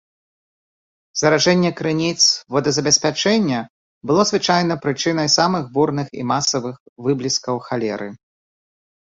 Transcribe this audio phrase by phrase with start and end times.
[1.21, 2.23] Заражэння крыніц
[2.55, 3.59] водазабеспячэння
[4.13, 6.75] было звычайна прычынай самых бурных і масавых
[7.11, 8.09] выбліскаў халеры.